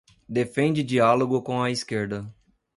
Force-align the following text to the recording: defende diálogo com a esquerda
defende 0.27 0.81
diálogo 0.83 1.43
com 1.43 1.61
a 1.61 1.69
esquerda 1.69 2.33